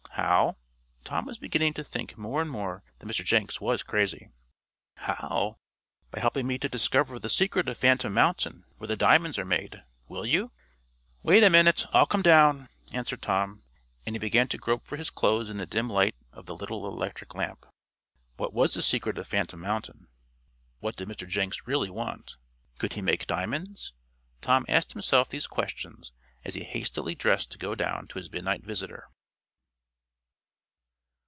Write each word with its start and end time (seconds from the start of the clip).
"How?" 0.15 0.57
Tom 1.03 1.25
was 1.25 1.39
beginning 1.39 1.73
to 1.73 1.83
think 1.83 2.15
more 2.17 2.41
and 2.43 2.51
more 2.51 2.83
that 2.99 3.07
Mr. 3.07 3.25
Jenks 3.25 3.59
was 3.59 3.81
crazy. 3.81 4.29
"How? 4.97 5.57
By 6.11 6.19
helping 6.19 6.45
me 6.45 6.59
to 6.59 6.69
discover 6.69 7.17
the 7.17 7.29
secret 7.29 7.67
of 7.67 7.77
Phantom 7.77 8.13
Mountain, 8.13 8.65
where 8.77 8.87
the 8.89 8.95
diamonds 8.97 9.39
are 9.39 9.45
made! 9.45 9.83
Will 10.09 10.25
you?" 10.25 10.51
"Wait 11.23 11.43
a 11.43 11.49
minute 11.49 11.85
I'll 11.91 12.05
come 12.05 12.21
down," 12.21 12.67
answered 12.93 13.21
Tom, 13.23 13.63
and 14.05 14.13
he 14.13 14.19
began 14.19 14.47
to 14.49 14.57
grope 14.59 14.85
for 14.85 14.95
his 14.97 15.09
clothes 15.09 15.49
in 15.49 15.57
the 15.57 15.65
dim 15.65 15.89
light 15.89 16.15
of 16.31 16.45
the 16.45 16.55
little 16.55 16.85
electric 16.87 17.33
lamp. 17.33 17.65
What 18.37 18.53
was 18.53 18.73
the 18.75 18.83
secret 18.83 19.17
of 19.17 19.27
Phantom 19.27 19.59
Mountain? 19.59 20.07
What 20.81 20.97
did 20.97 21.07
Mr. 21.07 21.27
Jenks 21.27 21.65
really 21.65 21.89
want? 21.89 22.37
Could 22.77 22.93
he 22.93 23.01
make 23.01 23.25
diamonds? 23.25 23.93
Tom 24.41 24.65
asked 24.67 24.91
himself 24.91 25.29
these 25.29 25.47
questions 25.47 26.11
as 26.43 26.53
he 26.53 26.63
hastily 26.63 27.15
dressed 27.15 27.49
to 27.53 27.57
go 27.57 27.73
down 27.73 28.05
to 28.07 28.19
his 28.19 28.31
midnight 28.31 28.63
visitor. 28.63 29.07